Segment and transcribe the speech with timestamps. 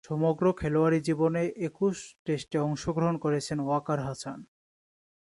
[0.03, 1.97] সমগ্র খেলোয়াড়ী জীবনে একুশ
[2.25, 4.39] টেস্টে অংশগ্রহণ করেছেন ওয়াকার হাসান।